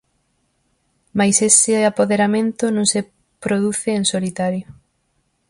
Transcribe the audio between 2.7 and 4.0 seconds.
non se produce